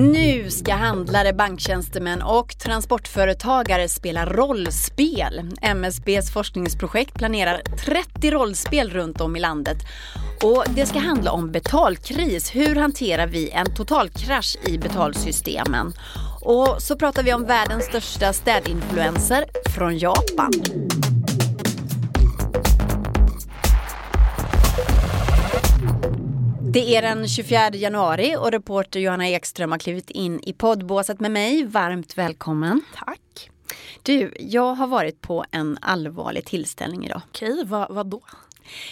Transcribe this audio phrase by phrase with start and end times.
[0.00, 5.50] Nu ska handlare, banktjänstemän och transportföretagare spela rollspel.
[5.62, 9.78] MSBs forskningsprojekt planerar 30 rollspel runt om i landet.
[10.42, 12.54] Och det ska handla om betalkris.
[12.54, 15.92] Hur hanterar vi en totalkrasch i betalsystemen?
[16.40, 19.44] Och så pratar vi om världens största städinfluencer
[19.76, 20.52] från Japan.
[26.72, 31.30] Det är den 24 januari och reporter Johanna Ekström har klivit in i poddbåset med
[31.30, 31.64] mig.
[31.64, 32.80] Varmt välkommen.
[32.94, 33.50] Tack.
[34.02, 37.20] Du, jag har varit på en allvarlig tillställning idag.
[37.28, 38.20] Okej, vad, vad då?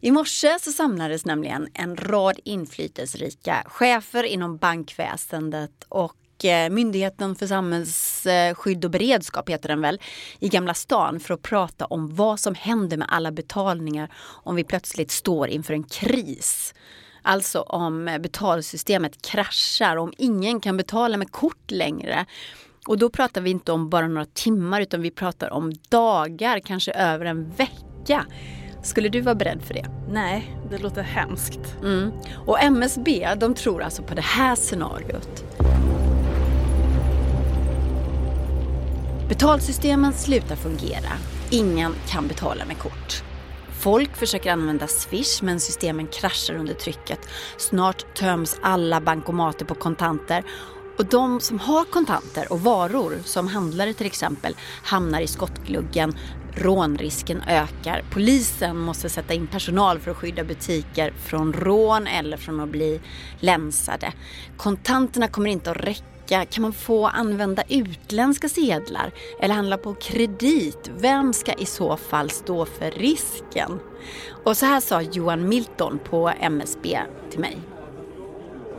[0.00, 7.46] I morse så samlades nämligen en rad inflytelserika chefer inom bankväsendet och eh, Myndigheten för
[7.46, 10.00] samhällsskydd och beredskap heter den väl,
[10.38, 14.64] i Gamla stan för att prata om vad som händer med alla betalningar om vi
[14.64, 16.74] plötsligt står inför en kris.
[17.22, 22.26] Alltså om betalsystemet kraschar, om ingen kan betala med kort längre.
[22.86, 26.92] Och då pratar vi inte om bara några timmar utan vi pratar om dagar, kanske
[26.92, 28.26] över en vecka.
[28.82, 29.86] Skulle du vara beredd för det?
[30.10, 31.60] Nej, det låter hemskt.
[31.82, 32.10] Mm.
[32.46, 35.44] Och MSB, de tror alltså på det här scenariot.
[39.28, 41.12] Betalsystemen slutar fungera.
[41.50, 43.22] Ingen kan betala med kort.
[43.80, 47.28] Folk försöker använda Swish men systemen kraschar under trycket.
[47.56, 50.44] Snart töms alla bankomater på kontanter
[50.98, 56.16] och de som har kontanter och varor, som handlare till exempel, hamnar i skottgluggen.
[56.54, 58.04] Rånrisken ökar.
[58.10, 63.00] Polisen måste sätta in personal för att skydda butiker från rån eller från att bli
[63.38, 64.12] länsade.
[64.56, 70.90] Kontanterna kommer inte att räcka kan man få använda utländska sedlar eller handla på kredit?
[70.98, 73.80] Vem ska i så fall stå för risken?
[74.44, 77.00] Och så här sa Johan Milton på MSB
[77.30, 77.58] till mig.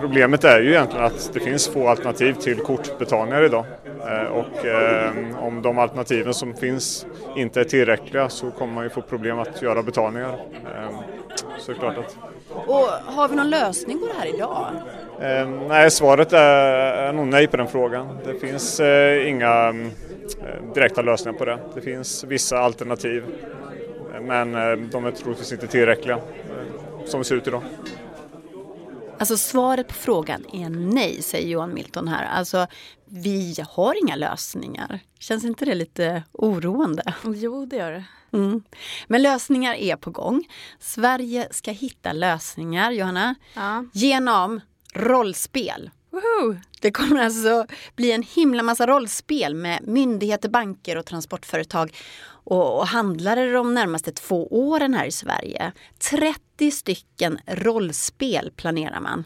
[0.00, 3.64] Problemet är ju egentligen att det finns få alternativ till kortbetalningar idag.
[4.08, 7.06] Eh, och ehm, om de alternativen som finns
[7.36, 10.38] inte är tillräckliga så kommer man ju få problem att göra betalningar.
[10.76, 10.94] Ehm,
[11.68, 12.16] Eh, så klart att...
[12.66, 14.66] Och har vi någon lösning på det här idag?
[15.20, 18.18] Eh, nej, svaret är, är nog nej på den frågan.
[18.24, 21.58] Det finns eh, inga eh, direkta lösningar på det.
[21.74, 23.24] Det finns vissa alternativ
[24.20, 24.52] men
[24.90, 26.18] de är troligtvis inte tillräckliga
[27.04, 27.62] som det ser ut idag.
[29.22, 32.24] Alltså svaret på frågan är nej, säger Johan Milton här.
[32.24, 32.66] Alltså,
[33.04, 35.00] vi har inga lösningar.
[35.18, 37.14] Känns inte det lite oroande?
[37.24, 38.04] Jo, det gör det.
[38.32, 38.62] Mm.
[39.06, 40.48] Men lösningar är på gång.
[40.78, 43.84] Sverige ska hitta lösningar, Johanna, ja.
[43.92, 44.60] genom
[44.94, 45.90] rollspel.
[46.12, 46.56] Woohoo!
[46.80, 51.96] Det kommer alltså bli en himla massa rollspel med myndigheter, banker och transportföretag
[52.44, 55.72] och, och handlare de närmaste två åren här i Sverige.
[56.10, 59.24] 30 stycken rollspel planerar man.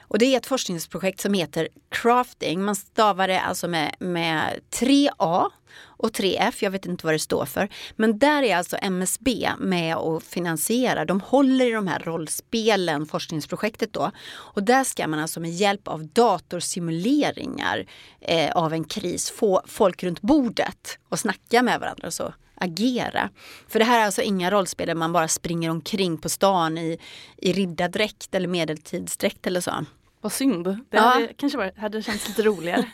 [0.00, 2.64] Och det är ett forskningsprojekt som heter Crafting.
[2.64, 5.50] Man stavar det alltså med, med 3A
[5.98, 7.68] och 3F, jag vet inte vad det står för.
[7.96, 11.04] Men där är alltså MSB med och finansierar.
[11.04, 14.10] De håller i de här rollspelen, forskningsprojektet då.
[14.28, 17.86] Och där ska man alltså med hjälp av datorsimuleringar
[18.20, 22.10] eh, av en kris få folk runt bordet och snacka med varandra.
[22.10, 23.30] Så agera.
[23.68, 26.98] För det här är alltså inga rollspel där man bara springer omkring på stan i,
[27.36, 29.84] i riddardräkt eller medeltidsdräkt eller så.
[30.20, 30.64] Vad synd.
[30.64, 31.00] Det ja.
[31.00, 32.84] hade kanske varit, hade känts lite roligare.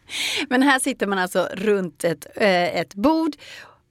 [0.48, 3.36] Men här sitter man alltså runt ett, eh, ett bord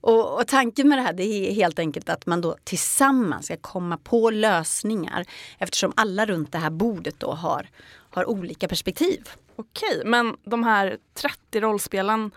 [0.00, 3.56] och, och, tanken med det här det är helt enkelt att man då tillsammans ska
[3.56, 5.24] komma på lösningar
[5.58, 7.68] eftersom alla runt det här bordet då har,
[8.10, 9.28] har olika perspektiv.
[9.56, 12.30] Okej, men de här 30 rollspelen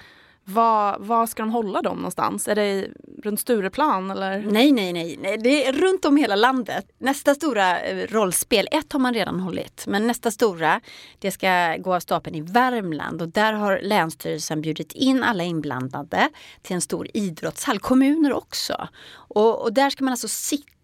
[0.47, 2.47] var, var ska de hålla dem någonstans?
[2.47, 2.87] Är det
[3.23, 4.41] runt Stureplan eller?
[4.51, 5.37] Nej, nej, nej, nej.
[5.37, 6.85] Det är runt om hela landet.
[6.97, 10.81] Nästa stora eh, rollspel, ett har man redan hållit, men nästa stora
[11.19, 16.29] det ska gå av stapeln i Värmland och där har Länsstyrelsen bjudit in alla inblandade
[16.61, 18.87] till en stor idrottshall, kommuner också.
[19.11, 20.75] Och, och där ska man alltså sitta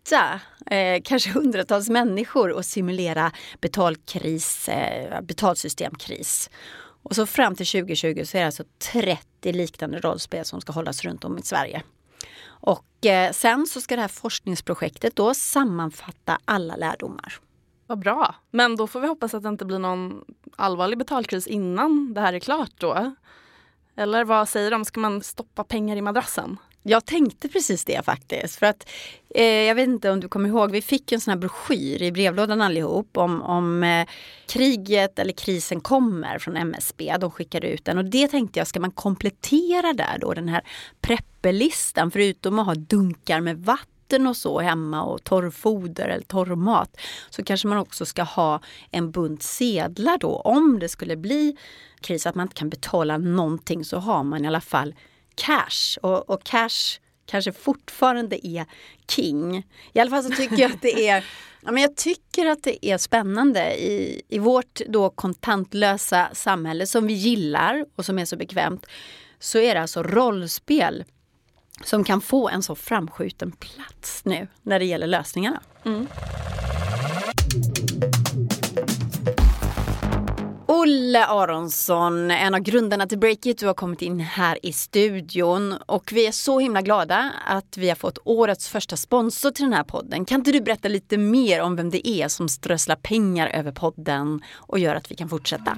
[0.65, 6.49] Eh, kanske hundratals människor och simulera betalkris, eh, betalsystemkris.
[7.03, 11.03] Och så fram till 2020 så är det alltså 30 liknande rollspel som ska hållas
[11.03, 11.83] runt om i Sverige.
[12.43, 17.33] Och eh, sen så ska det här forskningsprojektet då sammanfatta alla lärdomar.
[17.87, 18.35] Vad bra.
[18.51, 20.25] Men då får vi hoppas att det inte blir någon
[20.55, 23.15] allvarlig betalkris innan det här är klart då.
[23.95, 26.57] Eller vad säger de, ska man stoppa pengar i madrassen?
[26.83, 28.55] Jag tänkte precis det faktiskt.
[28.55, 28.89] För att,
[29.29, 32.11] eh, jag vet inte om du kommer ihåg, vi fick en sån här broschyr i
[32.11, 34.07] brevlådan allihop om, om eh,
[34.47, 37.17] kriget eller krisen kommer från MSB.
[37.19, 40.61] De skickade ut den och det tänkte jag, ska man komplettera där då den här
[41.01, 46.97] preppelistan förutom att ha dunkar med vatten vatten och så hemma och torrfoder eller torrmat
[47.29, 48.59] så kanske man också ska ha
[48.91, 51.57] en bunt sedlar då om det skulle bli
[52.01, 54.95] kris att man inte kan betala någonting så har man i alla fall
[55.35, 58.65] cash och, och cash kanske fortfarande är
[59.07, 59.67] king.
[59.93, 61.25] I alla fall så tycker jag att det är
[61.63, 67.07] Ja, men jag tycker att det är spännande i, i vårt då kontantlösa samhälle som
[67.07, 68.85] vi gillar och som är så bekvämt.
[69.39, 71.03] Så är det alltså rollspel
[71.83, 75.61] som kan få en så framskjuten plats nu när det gäller lösningarna.
[75.85, 76.07] Mm.
[80.91, 86.11] Olle Aronsson, en av grundarna till Breakit, du har kommit in här i studion och
[86.13, 89.83] vi är så himla glada att vi har fått årets första sponsor till den här
[89.83, 90.25] podden.
[90.25, 94.41] Kan inte du berätta lite mer om vem det är som strösslar pengar över podden
[94.53, 95.77] och gör att vi kan fortsätta?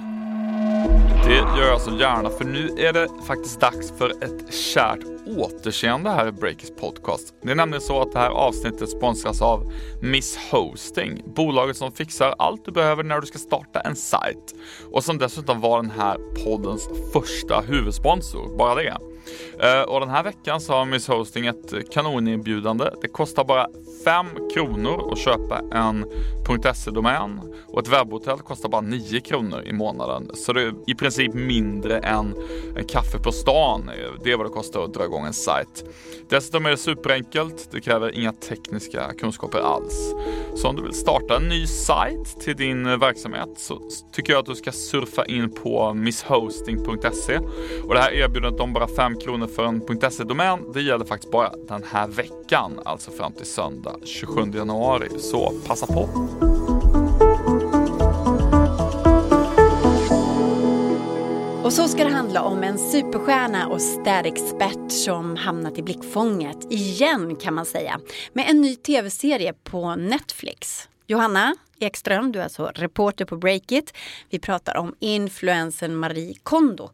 [1.24, 6.10] Det gör jag så gärna för nu är det faktiskt dags för ett kärt återseende
[6.10, 7.34] här i Breakers podcast.
[7.42, 9.72] Det är nämligen så att det här avsnittet sponsras av
[10.02, 14.54] Miss Hosting, bolaget som fixar allt du behöver när du ska starta en sajt
[14.92, 18.98] och som dessutom var den här poddens första huvudsponsor, bara det.
[19.60, 22.90] Eh, och den här veckan så har Miss Hosting ett kanonerbjudande.
[23.02, 23.68] Det kostar bara
[24.04, 26.06] 5 kronor att köpa en
[26.74, 30.30] .se-domän och ett webbhotell kostar bara 9 kronor i månaden.
[30.34, 32.34] Så det är i princip mindre än
[32.76, 33.90] en kaffe på stan.
[34.24, 35.84] Det är vad det kostar att dra igång en sajt.
[36.28, 37.68] Dessutom är det superenkelt.
[37.70, 40.14] Det kräver inga tekniska kunskaper alls.
[40.56, 43.80] Så om du vill starta en ny sajt till din eh, verksamhet så
[44.12, 47.38] tycker jag att du ska surfa in på misshosting.se
[47.84, 51.52] och det här erbjudandet om bara 5 kronor för en .se-domän, det gäller faktiskt bara
[51.68, 55.08] den här veckan, alltså fram till söndag 27 januari.
[55.18, 56.08] Så passa på!
[61.64, 67.36] Och så ska det handla om en superstjärna och städexpert som hamnat i blickfånget, igen
[67.36, 68.00] kan man säga,
[68.32, 70.88] med en ny tv-serie på Netflix.
[71.06, 73.94] Johanna Ekström, du är alltså reporter på Breakit.
[74.30, 76.90] Vi pratar om influensen Marie Kondo.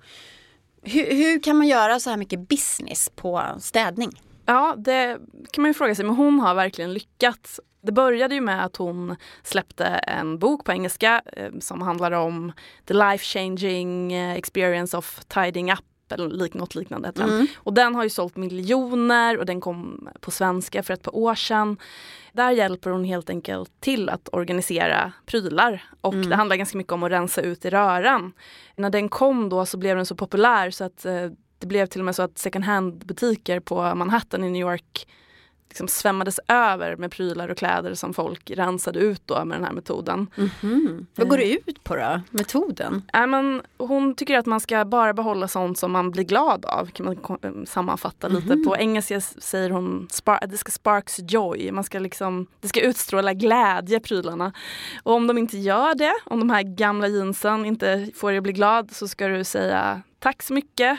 [0.82, 4.22] Hur, hur, kan man göra så här mycket business på städning?
[4.46, 5.18] Ja, det
[5.50, 7.60] kan man ju fråga sig, men hon har verkligen lyckats.
[7.82, 12.52] Det började ju med att hon släppte en bok på engelska eh, som handlar om
[12.86, 15.80] the life changing eh, experience of tidying up
[16.12, 17.12] eller lik, något liknande.
[17.20, 17.46] Mm.
[17.56, 21.34] Och den har ju sålt miljoner och den kom på svenska för ett par år
[21.34, 21.76] sedan.
[22.32, 26.30] Där hjälper hon helt enkelt till att organisera prylar och mm.
[26.30, 28.32] det handlar ganska mycket om att rensa ut i röran.
[28.76, 31.30] När den kom då så blev den så populär så att eh,
[31.60, 35.06] det blev till och med så att second hand butiker på Manhattan i New York
[35.70, 39.72] liksom svämmades över med prylar och kläder som folk rensade ut då med den här
[39.72, 40.26] metoden.
[40.36, 41.06] Mm -hmm.
[41.14, 43.02] Vad går det ut på då, metoden?
[43.12, 46.86] Äh, men, hon tycker att man ska bara behålla sånt som man blir glad av,
[46.86, 48.56] kan man eh, sammanfatta mm -hmm.
[48.56, 48.68] lite.
[48.68, 50.08] På engelska säger hon
[50.48, 54.52] det ska sparks joy, man ska liksom, det ska utstråla glädje prylarna.
[55.02, 58.42] Och om de inte gör det, om de här gamla jeansen inte får dig att
[58.42, 60.98] bli glad så ska du säga tack så mycket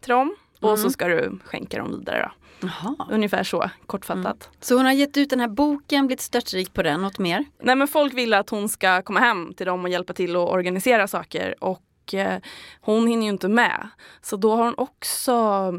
[0.00, 0.90] till dem och så mm.
[0.90, 2.22] ska du skänka dem vidare.
[2.22, 2.40] Då.
[2.66, 3.08] Aha.
[3.10, 4.44] Ungefär så, kortfattat.
[4.46, 4.56] Mm.
[4.60, 7.44] Så hon har gett ut den här boken, blivit störtrik på den, något mer?
[7.62, 10.48] Nej men folk vill att hon ska komma hem till dem och hjälpa till att
[10.48, 12.40] organisera saker och eh,
[12.80, 13.88] hon hinner ju inte med.
[14.22, 15.72] Så då har hon också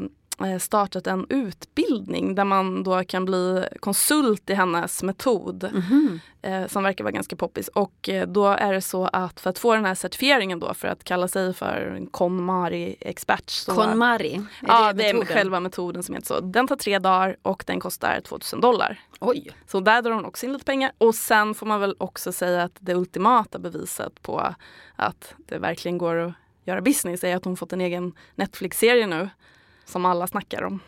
[0.60, 6.20] startat en utbildning där man då kan bli konsult i hennes metod mm -hmm.
[6.42, 7.68] eh, som verkar vara ganska poppis.
[7.68, 10.88] Och eh, då är det så att för att få den här certifieringen då för
[10.88, 13.66] att kalla sig för en KonMari-expert.
[13.66, 14.42] KonMari?
[14.66, 16.40] Ja, det, är själva metoden som heter så.
[16.40, 19.00] Den tar tre dagar och den kostar 2000 dollar.
[19.20, 19.50] Oj!
[19.66, 20.92] Så där drar hon också in lite pengar.
[20.98, 24.54] Och sen får man väl också säga att det ultimata beviset på
[24.96, 26.32] att det verkligen går att
[26.64, 29.28] göra business är att hon fått en egen Netflix-serie nu
[29.84, 30.80] som alla snackar om.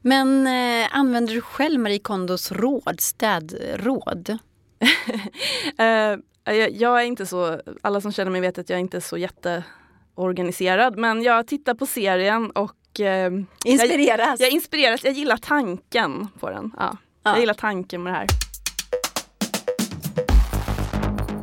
[0.00, 4.28] Men eh, använder du själv Marie Kondos råd, städråd?
[5.78, 9.00] eh, jag, jag, är inte så, alla som känner mig vet att jag inte är
[9.00, 13.32] så jätteorganiserad men jag tittar på serien och eh,
[13.64, 14.40] Inspireras?
[14.40, 16.70] Jag, jag inspireras, jag gillar tanken på den.
[16.76, 16.96] Ja.
[17.22, 17.30] ja.
[17.30, 18.47] Jag gillar tanken med det här.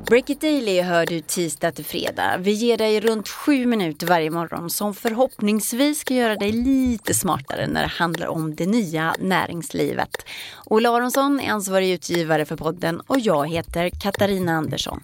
[0.07, 2.37] Break it Daily hör du tisdag till fredag.
[2.39, 7.67] Vi ger dig runt sju minuter varje morgon som förhoppningsvis ska göra dig lite smartare
[7.67, 10.25] när det handlar om det nya näringslivet.
[10.65, 15.01] Ola Aronsson är ansvarig utgivare för podden och jag heter Katarina Andersson.